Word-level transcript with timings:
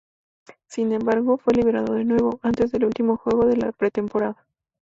Sin 0.67 0.91
embargo, 0.93 1.37
fue 1.37 1.53
liberado 1.53 1.93
de 1.93 2.05
nuevo, 2.05 2.39
antes 2.41 2.71
del 2.71 2.85
último 2.85 3.17
juego 3.17 3.45
de 3.45 3.57
la 3.57 3.71
pretemporada. 3.71 4.47